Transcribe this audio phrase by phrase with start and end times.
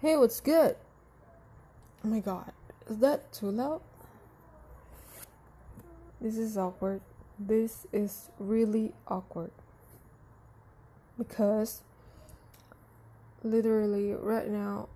[0.00, 0.76] Hey, what's good?
[2.04, 2.52] Oh my god,
[2.88, 3.80] is that too loud?
[6.20, 7.00] This is awkward.
[7.36, 9.50] This is really awkward.
[11.18, 11.82] Because
[13.42, 14.88] literally right now,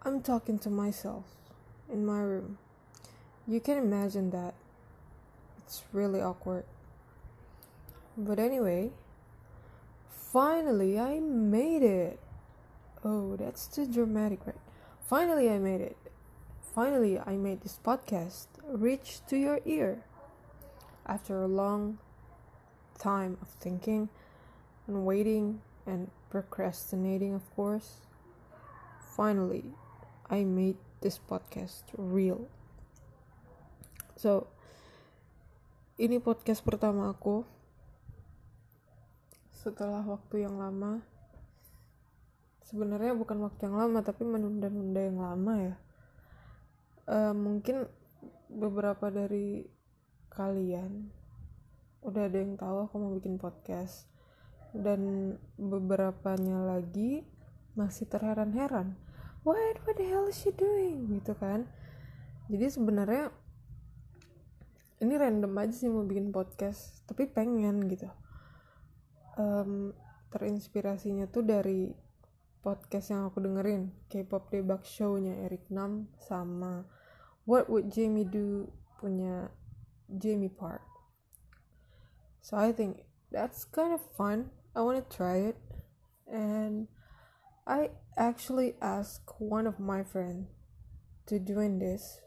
[0.00, 1.24] I'm talking to myself
[1.92, 2.56] in my room.
[3.46, 4.54] You can imagine that.
[5.58, 6.64] It's really awkward.
[8.16, 8.90] But anyway,
[10.08, 12.18] finally I made it.
[13.04, 14.58] Oh, that's too dramatic, right?
[15.06, 15.96] Finally, I made it.
[16.74, 20.02] Finally, I made this podcast reach to your ear.
[21.06, 21.98] After a long
[22.98, 24.10] time of thinking
[24.86, 28.02] and waiting and procrastinating, of course,
[29.16, 29.64] finally,
[30.28, 32.50] I made this podcast real.
[34.18, 34.50] So,
[35.98, 37.46] ini podcast pertama aku
[39.54, 41.17] setelah waktu yang lama
[42.68, 45.74] sebenarnya bukan waktu yang lama tapi menunda-nunda yang lama ya.
[47.08, 47.88] Uh, mungkin
[48.52, 49.64] beberapa dari
[50.28, 51.08] kalian
[52.04, 54.04] udah ada yang tahu aku mau bikin podcast.
[54.76, 57.24] Dan beberapanya lagi
[57.72, 59.00] masih terheran-heran.
[59.48, 61.08] What what the hell is she doing?
[61.08, 61.64] Gitu kan.
[62.52, 63.32] Jadi sebenarnya
[65.00, 68.12] ini random aja sih mau bikin podcast tapi pengen gitu.
[69.40, 69.96] Um,
[70.28, 72.07] terinspirasinya tuh dari
[72.68, 76.84] podcast yang aku dengerin K-pop debug show-nya Eric Nam sama
[77.48, 78.68] What Would Jamie Do
[79.00, 79.48] punya
[80.12, 80.84] Jamie Park.
[82.44, 84.52] So I think that's kind of fun.
[84.76, 85.56] I want to try it.
[86.28, 86.92] And
[87.64, 90.52] I actually asked one of my friends
[91.32, 92.20] to doing this.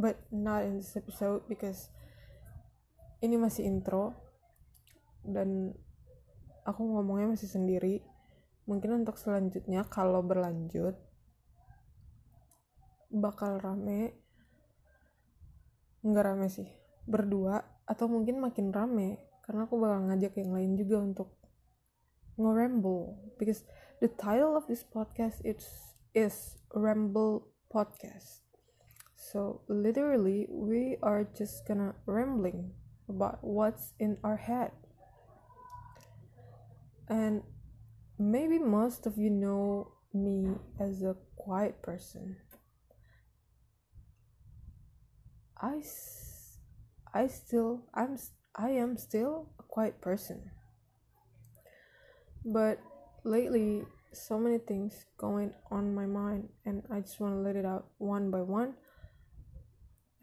[0.00, 1.92] But not in this episode because
[3.20, 4.16] ini masih intro
[5.20, 5.76] dan
[6.64, 8.00] aku ngomongnya masih sendiri
[8.64, 10.96] mungkin untuk selanjutnya kalau berlanjut
[13.10, 14.14] bakal rame.
[16.00, 16.70] Nggak rame sih
[17.04, 21.28] berdua atau mungkin makin rame karena aku bakal ngajak yang lain juga untuk
[22.38, 23.18] nge-ramble.
[23.36, 23.66] Because
[23.98, 25.66] the title of this podcast is
[26.16, 28.46] is ramble podcast.
[29.18, 32.72] So literally we are just gonna rambling
[33.10, 34.72] about what's in our head.
[37.10, 37.42] And
[38.20, 42.36] maybe most of you know me as a quiet person.
[45.60, 45.82] I,
[47.14, 48.18] I still I'm
[48.54, 50.50] I am still a quiet person.
[52.44, 52.78] But
[53.24, 57.64] lately so many things going on my mind and I just want to let it
[57.64, 58.74] out one by one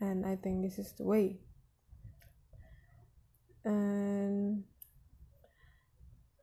[0.01, 1.39] and I think this is the way.
[3.63, 4.63] And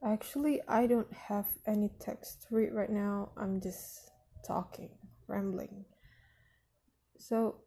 [0.05, 3.33] Actually, I don't have any text to read right now.
[3.41, 4.13] I'm just
[4.45, 4.93] talking,
[5.25, 5.89] rambling.
[7.17, 7.65] So,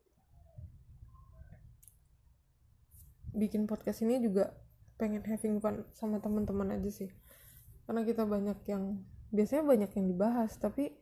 [3.34, 4.54] bikin podcast ini juga
[5.02, 7.10] pengen having fun sama teman-teman aja sih.
[7.90, 9.02] Karena kita banyak yang
[9.34, 10.94] biasanya banyak yang dibahas, tapi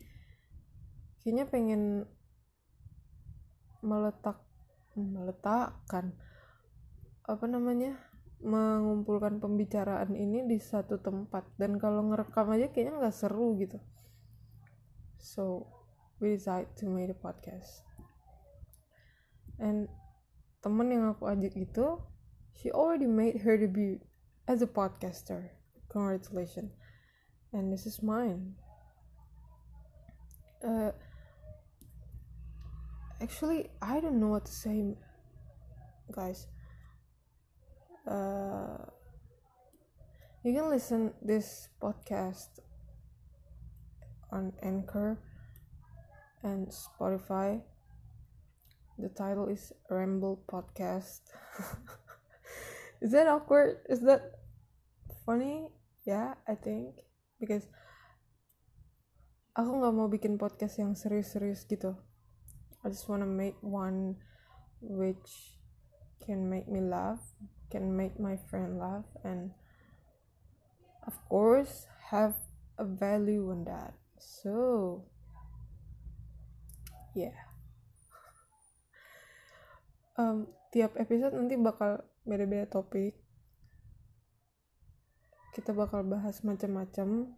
[1.19, 2.07] kayaknya pengen
[3.83, 4.39] meletak
[4.95, 6.15] meletakkan
[7.27, 7.99] apa namanya
[8.43, 11.47] mengumpulkan pembicaraan ini di satu tempat.
[11.55, 13.79] Dan kalau ngerekam aja kayaknya nggak seru gitu.
[15.19, 15.71] So
[16.19, 17.83] we decide to make a podcast.
[19.59, 19.87] And
[20.59, 22.01] temen yang aku ajak itu
[22.51, 24.03] she already made her debut
[24.47, 25.55] as a podcaster.
[25.87, 26.75] Congratulations.
[27.55, 28.59] And this is mine.
[30.65, 30.91] Uh,
[33.21, 34.97] actually I don't know what to say
[36.11, 36.47] guys
[38.07, 38.77] uh,
[40.43, 42.61] you can listen this podcast
[44.31, 45.17] on Anchor
[46.43, 47.61] and Spotify.
[48.97, 51.21] The title is Ramble Podcast.
[53.01, 53.81] is that awkward?
[53.89, 54.21] Is that
[55.25, 55.69] funny?
[56.05, 57.01] Yeah, I think
[57.41, 57.65] because
[59.57, 61.97] aku nggak mau bikin podcast yang serius-serius gitu.
[62.85, 64.21] I just wanna make one
[64.77, 65.57] which
[66.25, 67.21] can make me laugh
[67.69, 69.51] can make my friend laugh and
[71.05, 72.33] of course have
[72.77, 73.93] a value on that.
[74.17, 75.03] So
[77.13, 77.35] yeah.
[80.15, 83.19] Um, tiap episode nanti bakal beda-beda topik.
[85.51, 87.35] Kita bakal bahas macam-macam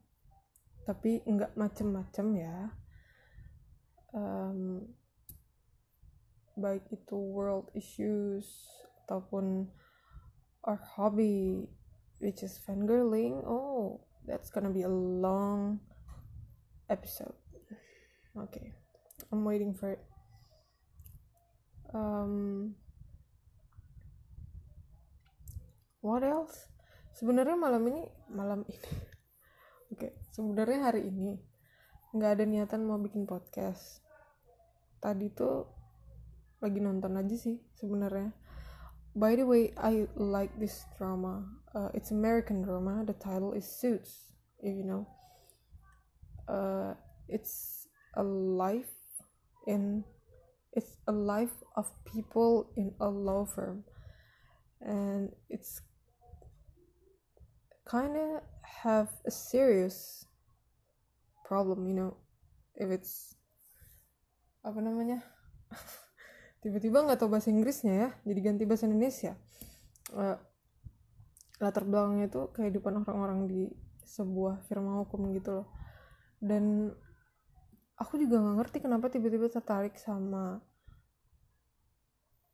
[0.85, 2.55] tapi nggak macam-macam ya.
[4.13, 4.46] Um,
[6.57, 8.45] baik itu world issues
[9.05, 9.69] ataupun
[10.65, 11.69] our hobby
[12.17, 15.79] which is fangirling oh that's gonna be a long
[16.91, 17.33] episode.
[18.35, 18.75] Okay,
[19.31, 20.03] I'm waiting for it.
[21.95, 22.75] Um,
[26.03, 26.67] what else?
[27.15, 28.77] Sebenarnya malam ini, malam ini.
[28.77, 28.93] Oke,
[29.95, 31.39] okay, sebenarnya hari ini
[32.13, 34.03] nggak ada niatan mau bikin podcast.
[34.99, 35.76] Tadi tuh
[36.61, 38.33] lagi nonton aja sih sebenarnya.
[39.17, 41.41] By the way, I like this drama.
[41.73, 43.01] Uh, it's American drama.
[43.01, 44.29] The title is Suits,
[44.61, 45.09] if you know.
[46.45, 46.93] Uh,
[47.27, 48.93] it's a life
[49.67, 50.03] in
[50.73, 53.83] it's a life of people in a law firm
[54.81, 55.81] and it's
[57.85, 60.25] kind of have a serious
[61.45, 62.15] problem you know
[62.75, 63.35] if it's
[64.63, 65.23] apa namanya
[66.61, 69.33] tiba-tiba nggak tahu bahasa Inggrisnya ya jadi ganti bahasa Indonesia.
[70.13, 70.37] Uh,
[71.57, 73.61] latar belakangnya itu kehidupan orang-orang di
[74.05, 75.67] sebuah firma hukum gitu loh.
[76.37, 76.93] Dan
[77.97, 80.61] aku juga nggak ngerti kenapa tiba-tiba tertarik sama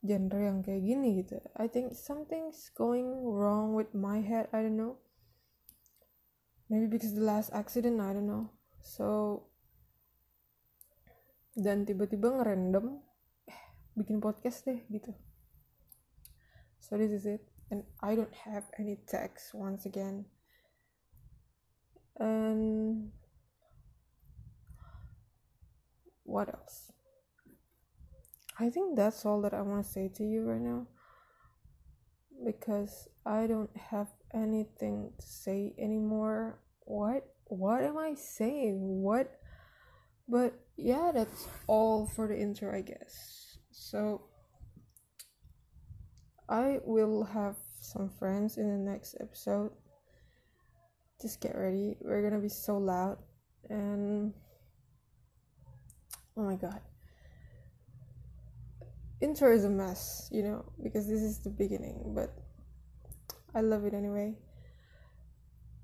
[0.03, 1.39] genre yang kayak gini gitu.
[1.55, 4.99] I think something's going wrong with my head I don't know.
[6.67, 8.51] Maybe because the last accident I don't know.
[8.83, 9.47] So
[11.53, 13.12] dan tiba-tiba ngerandom
[13.93, 15.13] bikin podcast deh gitu
[16.81, 20.25] so this is it and I don't have any text once again
[22.19, 23.11] and
[26.23, 26.91] what else?
[28.59, 30.87] I think that's all that I want to say to you right now
[32.45, 36.59] because I don't have anything to say anymore.
[36.81, 39.01] What what am I saying?
[39.01, 39.39] What
[40.27, 43.52] but yeah, that's all for the intro, I guess.
[43.73, 44.21] So
[46.47, 49.71] I will have some friends in the next episode.
[51.21, 51.97] Just get ready.
[51.99, 53.17] We're to be so loud
[53.69, 54.33] and
[56.37, 56.81] oh my god
[59.21, 62.33] intro is a mess you know because this is the beginning but
[63.55, 64.35] i love it anyway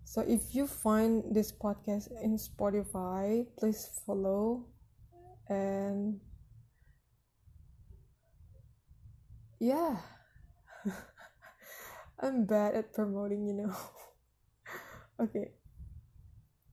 [0.04, 4.66] so if you find this podcast in spotify please follow
[5.48, 6.20] and
[9.60, 9.98] yeah
[12.20, 13.74] i'm bad at promoting you know
[15.20, 15.52] okay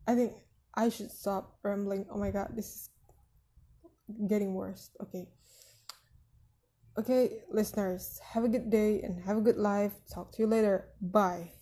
[0.06, 0.32] i think
[0.74, 2.90] i should stop rambling oh my god this is
[4.26, 4.90] getting worse.
[5.02, 5.28] Okay.
[6.98, 9.92] Okay, listeners, have a good day and have a good life.
[10.12, 10.88] Talk to you later.
[11.00, 11.52] Bye.